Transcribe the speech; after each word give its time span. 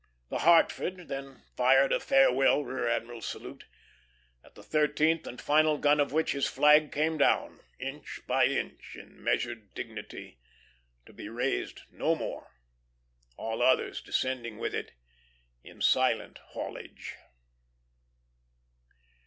The 0.29 0.39
Hartford 0.39 1.09
then 1.09 1.43
fired 1.55 1.93
a 1.93 1.99
farewell 1.99 2.63
rear 2.63 2.87
admiral's 2.87 3.27
salute, 3.27 3.65
at 4.43 4.55
the 4.55 4.63
thirteenth 4.63 5.27
and 5.27 5.39
final 5.39 5.77
gun 5.77 5.99
of 5.99 6.11
which 6.11 6.31
his 6.31 6.47
flag 6.47 6.91
came 6.91 7.19
down 7.19 7.59
inch 7.77 8.19
by 8.25 8.45
inch, 8.45 8.95
in 8.99 9.23
measured 9.23 9.75
dignity, 9.75 10.39
to 11.05 11.13
be 11.13 11.29
raised 11.29 11.81
no 11.91 12.15
more; 12.15 12.51
all 13.37 13.61
others 13.61 14.01
descending 14.01 14.57
with 14.57 14.73
it 14.73 14.93
in 15.63 15.81
silent 15.83 16.39
haulage. 16.45 17.13